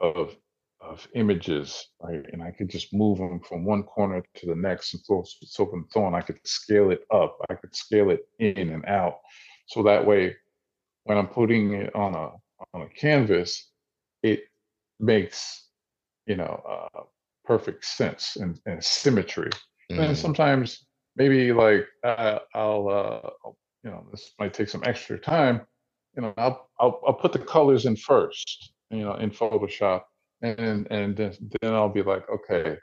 [0.00, 0.36] of
[0.80, 2.24] of images, right?
[2.32, 5.70] And I could just move them from one corner to the next and so, so
[5.72, 6.14] and so on.
[6.14, 7.36] I could scale it up.
[7.50, 9.18] I could scale it in and out.
[9.66, 10.36] So that way,
[11.04, 12.30] when I'm putting it on a
[12.74, 13.70] on a canvas,
[14.22, 14.44] it
[15.00, 15.68] makes
[16.26, 17.02] you know uh,
[17.44, 19.50] perfect sense and, and symmetry.
[19.90, 20.86] And mm, sometimes
[21.16, 23.50] maybe like uh, I'll uh,
[23.82, 25.62] you know this might take some extra time.
[26.16, 28.72] You know, I'll I'll, I'll put the colors in first.
[28.90, 30.02] You know, in Photoshop,
[30.42, 32.76] and and then, then I'll be like, okay,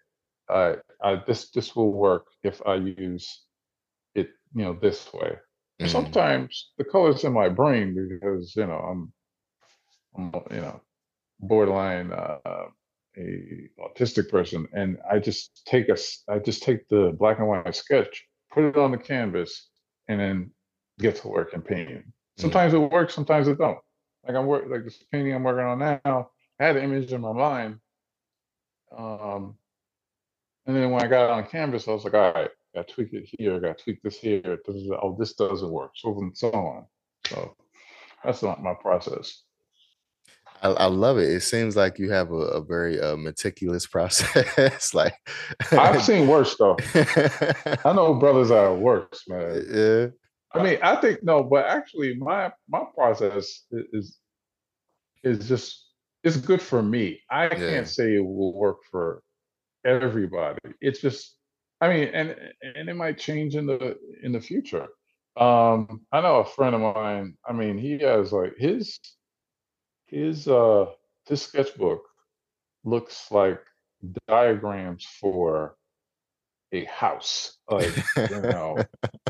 [0.49, 3.43] I, I this this will work if I use
[4.15, 4.29] it.
[4.55, 5.37] You know, this way.
[5.81, 9.13] Mm, sometimes the colors in my brain because you know I'm
[10.15, 10.81] I'm you know
[11.39, 12.67] borderline uh,
[13.17, 15.97] a autistic person, and I just take a
[16.29, 19.69] I just take the black and white sketch, put it on the canvas,
[20.07, 20.51] and then
[20.99, 22.03] get to work and painting.
[22.39, 23.79] mm, Sometimes it works, sometimes it don't.
[24.27, 26.29] Like I'm work like this painting I'm working on now.
[26.59, 27.79] I had an image in my mind,
[28.97, 29.55] um,
[30.65, 32.87] and then when I got it on canvas, I was like, all right, I got
[32.89, 34.59] tweak it here, I got to tweak this here.
[34.65, 36.85] This is, oh, this doesn't work, so and so on.
[37.27, 37.55] So
[38.23, 39.43] that's not my process.
[40.61, 41.29] I, I love it.
[41.29, 44.93] It seems like you have a, a very uh, meticulous process.
[44.93, 45.13] like,
[45.71, 46.77] I've seen worse though.
[47.85, 49.65] I know brothers are worse, man.
[49.71, 50.07] yeah,
[50.53, 54.17] I mean, I think no, but actually, my my process is
[55.23, 55.85] is just
[56.23, 57.21] it's good for me.
[57.29, 57.55] I Yeah.
[57.55, 59.21] can't say it will work for
[59.85, 60.59] everybody.
[60.81, 61.37] It's just,
[61.81, 62.35] I mean, and
[62.75, 64.87] and it might change in the in the future.
[65.37, 67.35] Um, I know a friend of mine.
[67.47, 68.99] I mean, he has like his
[70.07, 70.87] his uh
[71.27, 72.01] his sketchbook
[72.83, 73.61] looks like
[74.27, 75.75] diagrams for
[76.71, 77.57] a house.
[77.69, 78.77] Like you know,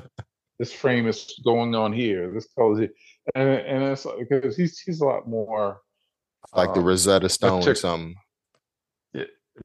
[0.59, 2.31] this frame is going on here.
[2.31, 2.89] This color, here.
[3.35, 5.81] and and it's like, because he's he's a lot more.
[6.55, 8.15] like the um, Rosetta Stone or something.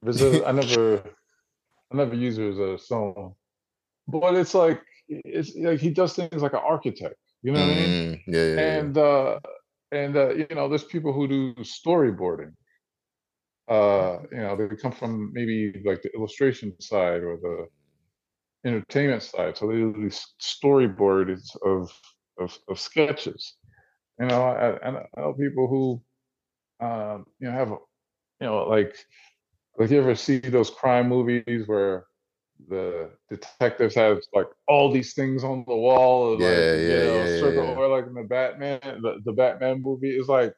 [0.01, 1.03] Rosetta, I never,
[1.93, 3.35] I never use it as a song,
[4.09, 7.17] but it's like it's like he does things like an architect.
[7.43, 7.89] You know what I mean?
[7.89, 8.79] Mm, yeah, yeah, yeah.
[8.79, 9.41] And uh,
[9.93, 12.53] and uh, you know, there's people who do storyboarding.
[13.69, 17.67] Uh, you know, they come from maybe like the illustration side or the
[18.69, 21.91] entertainment side, so they do these storyboards of
[22.39, 23.57] of, of sketches.
[24.21, 26.03] You know, I, I I know people who,
[26.87, 28.97] um, you know, have you know, like
[29.79, 32.07] like you ever see those crime movies where
[32.69, 37.25] the detectives have like all these things on the wall, yeah, like yeah, you know,
[37.25, 37.75] yeah, circle, yeah.
[37.75, 40.55] or like in the Batman, the, the Batman movie is like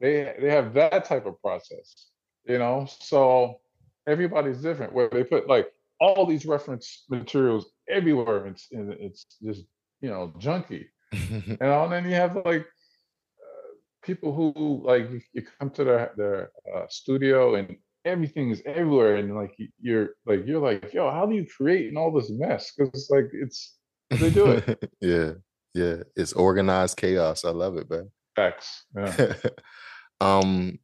[0.00, 2.10] they they have that type of process,
[2.44, 2.86] you know.
[3.00, 3.60] So
[4.06, 4.92] everybody's different.
[4.92, 5.68] Where they put like
[6.00, 9.64] all these reference materials everywhere, and it's, and it's just
[10.00, 10.86] you know junky.
[11.60, 13.70] And then you have like uh,
[14.02, 17.76] people who like you, you come to their their uh, studio and
[18.08, 21.86] everything is everywhere and like you- you're like you're like yo how do you create
[21.90, 23.76] in all this mess because it's like it's
[24.10, 24.64] they do it
[25.00, 25.32] yeah,
[25.74, 25.96] yeah.
[26.16, 27.44] It's organized chaos.
[27.44, 28.10] I love it, man.
[28.34, 29.34] facts yeah
[30.20, 30.78] um,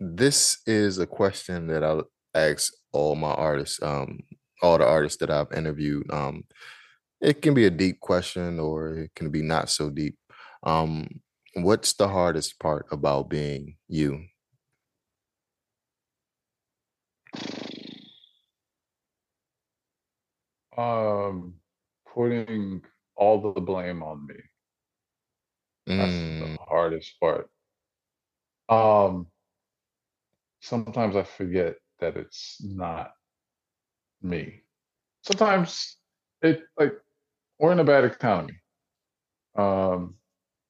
[0.00, 2.00] this is a question that I
[2.34, 4.20] ask all my artists, um,
[4.62, 6.10] all the artists that I've interviewed.
[6.12, 6.44] Um,
[7.20, 10.16] it can be a deep question or it can be not so deep.
[10.62, 11.08] Um,
[11.54, 14.24] what's the hardest part about being you?
[20.76, 21.60] Um
[22.14, 22.82] putting
[23.16, 24.36] all the blame on me.
[25.96, 27.50] That's Mm, the hardest part.
[28.68, 29.30] Um
[30.60, 33.14] sometimes i forget that it's not
[34.22, 34.62] me.
[35.22, 35.98] Sometimes
[36.42, 36.94] it like
[37.58, 38.54] we're in a bad economy
[39.56, 40.16] um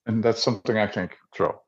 [0.06, 1.64] and that's something i can't control.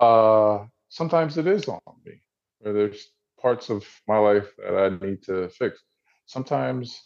[0.00, 2.22] Uh sometimes it is on me
[2.58, 5.82] where there's parts of my life that i need to fix
[6.28, 7.02] sometimes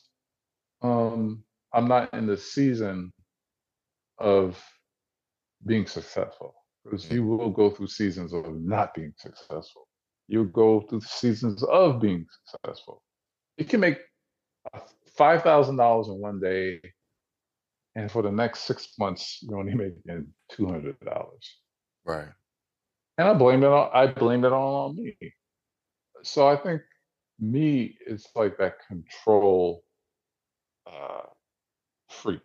[0.82, 1.44] um
[1.74, 3.12] i'm not in the season
[4.18, 4.62] of
[5.66, 6.54] being successful
[6.84, 7.12] because Mm.
[7.12, 9.88] you will go through seasons of not being successful
[10.28, 13.02] you go through seasons of being successful
[13.58, 13.98] you can make
[15.16, 16.80] five thousand dollars in one day
[17.96, 21.60] and for the next six months you're only making two hundred dollars
[22.06, 22.28] right.
[23.18, 25.16] and I blame it on I blame it all on me.
[26.24, 26.82] So I think
[27.42, 29.84] me it's like that control
[30.86, 31.22] uh,
[32.10, 32.40] freak,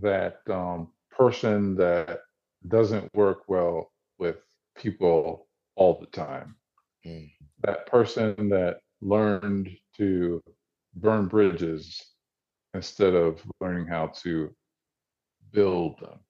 [0.00, 2.20] that um, person that
[2.68, 4.36] doesn't work well with
[4.76, 6.56] people all the time.
[7.06, 7.30] Mm.
[7.62, 10.42] That person that learned to
[10.94, 12.00] burn bridges
[12.74, 14.54] instead of learning how to
[15.52, 16.20] build them.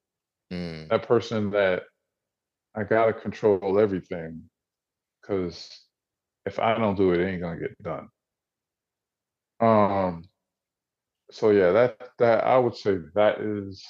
[0.53, 1.85] Mm, That person that
[2.75, 4.43] I gotta control everything
[5.21, 5.71] because
[6.47, 8.09] if I don't do it, it ain't gonna get done.
[9.61, 10.25] Um.
[11.31, 13.85] So yeah, that that I would say that is,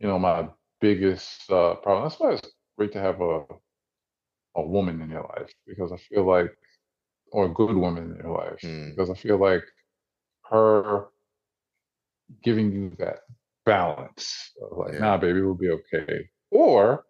[0.00, 0.48] you know, my
[0.80, 2.04] biggest uh, problem.
[2.08, 2.48] That's why it's
[2.78, 3.44] great to have a
[4.56, 6.56] a woman in your life because I feel like,
[7.32, 8.90] or a good woman in your life Mm.
[8.90, 9.64] because I feel like
[10.50, 11.08] her
[12.42, 13.20] giving you that
[13.64, 15.00] balance of like, Yeah.
[15.00, 16.28] nah, baby, we'll be okay.
[16.50, 17.06] Or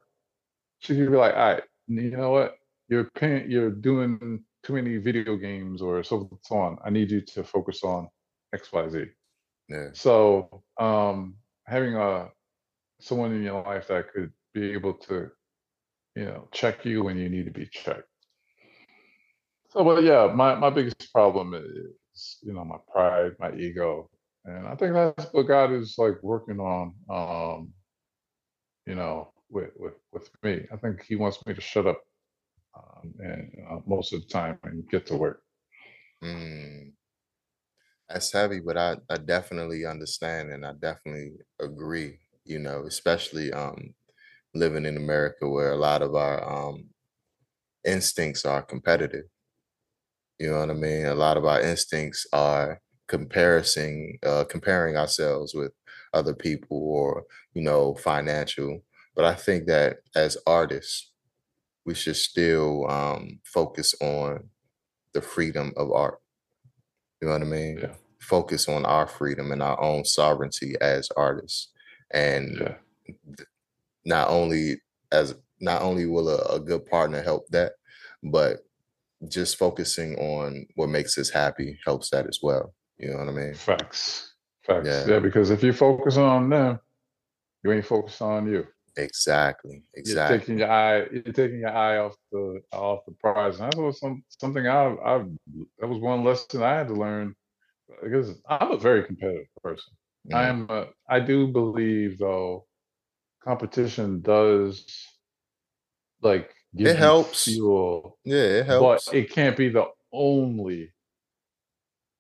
[0.81, 2.60] she could be like, all right, you know what?
[2.91, 6.79] You're paying, you're doing too many video games or so so on.
[6.87, 8.09] I need you to focus on
[8.55, 9.05] X, Y, Z.
[9.69, 9.89] yeah.
[9.95, 11.37] So um
[11.67, 12.31] having a
[13.01, 15.31] someone in your life that could be able to,
[16.17, 18.09] you know, check you when you need to be checked.
[19.71, 24.11] So but yeah, my, my biggest problem is, you know, my pride, my ego.
[24.47, 27.73] And I think that's what God is like working on um,
[28.87, 30.67] you know, with with with me.
[30.73, 32.03] I think he wants me to shut up
[32.77, 35.43] um, and uh, most of the time and get to work.
[36.23, 36.93] Mm.
[38.09, 43.95] That's heavy, but I, I definitely understand and I definitely agree, you know, especially um
[44.55, 46.91] living in America where a lot of our um
[47.85, 49.27] instincts are competitive.
[50.39, 51.07] You know what I mean?
[51.07, 55.73] A lot of our instincts are comparison, uh comparing ourselves with
[56.15, 58.81] other people or, you know, financial.
[59.15, 61.13] But I think that as artists,
[61.91, 64.49] we should still um focus on
[65.13, 66.19] the freedom of art.
[67.21, 67.79] You know what I mean?
[67.83, 67.95] Yeah.
[68.21, 71.73] Focus on our freedom and our own sovereignty as artists.
[72.13, 72.75] And Yeah.
[74.05, 74.81] not only
[75.11, 77.73] as not only will a, a good partner help that,
[78.23, 78.61] but
[79.29, 82.73] just focusing on what makes us happy helps that as well.
[82.99, 83.55] You know what I mean?
[83.55, 84.33] Facts.
[84.65, 84.87] Facts.
[84.87, 85.07] Yeah.
[85.15, 85.19] Yeah.
[85.19, 86.79] because if you focus on them,
[87.65, 88.65] you ain't focused on you.
[89.03, 89.83] Exactly.
[89.95, 90.37] Exactly.
[90.37, 91.07] You're taking your eye.
[91.13, 93.61] You're taking your eye off the off the prize.
[93.61, 95.25] And that's was some something I I
[95.79, 97.35] that was one lesson I had to learn
[98.03, 99.93] because I'm a very competitive person.
[100.33, 100.67] I Mm, am.
[100.71, 102.67] A, I do believe though,
[103.43, 104.85] competition does
[106.23, 107.45] like give you helps.
[107.45, 109.07] fuel, Yeah, it helps.
[109.07, 110.93] but it can't be the only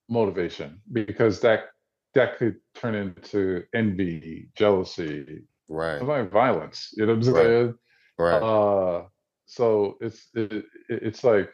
[0.08, 1.66] motivation because that
[2.14, 5.98] that could turn into envy, jealousy, right.
[5.98, 6.92] sometimes violence.
[6.96, 7.42] You know what I'm Right.
[7.44, 7.74] saying?
[8.18, 8.42] Right.
[8.42, 9.04] Uh,
[9.46, 10.66] so it's it, it-
[11.08, 11.50] it's like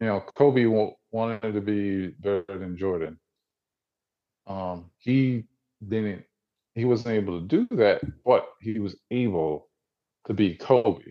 [0.00, 3.18] you know, Kobe wa- wanted to be better than Jordan.
[4.46, 5.44] Um, he
[5.86, 6.24] didn't.
[6.74, 9.70] He wasn't able to do that, but he was able
[10.26, 11.02] to beat Kobe.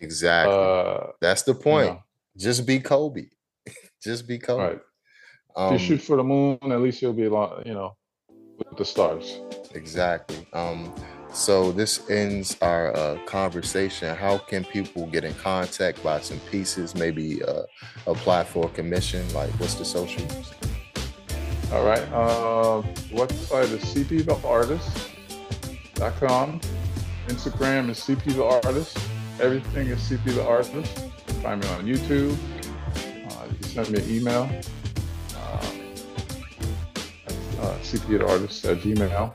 [0.00, 0.54] Exactly.
[0.54, 1.86] Uh, That's the you point.
[1.94, 2.02] know,
[2.36, 3.26] Just be Kobe.
[4.02, 4.62] Just be Kobe.
[4.62, 4.80] right.
[5.56, 7.96] Um, if you shoot for the moon, at least you'll be a lot, you know,
[8.56, 9.40] with the stars.
[9.74, 10.46] Exactly.
[10.52, 10.94] Um,
[11.32, 14.14] so this ends our uh, conversation.
[14.14, 17.62] How can people get in contact, buy some pieces, maybe uh,
[18.06, 19.26] apply for a commission?
[19.32, 20.52] Like, what's the socials?
[21.72, 22.02] All right.
[22.12, 26.60] Uh, website is cptheartist.com.
[27.28, 28.98] Instagram is CP the Artist.
[29.38, 30.98] Everything is CP the Artist.
[31.42, 32.34] Find me on YouTube.
[33.30, 34.48] Uh, you send me an email.
[35.36, 35.60] Uh,
[37.60, 39.34] uh, CP the Artist at Gmail.